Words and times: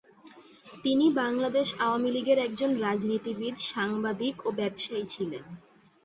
তিনি 0.83 1.05
বাংলাদেশ 1.19 1.67
আওয়ামী 1.79 2.09
লীগের 2.11 2.39
একজন 2.39 2.71
রাজনীতিবিদ, 2.81 3.55
সাংবাদিক 3.71 4.35
ও 4.45 4.59
ব্যবসায়ী 4.59 5.05
ছিলেন। 5.05 5.43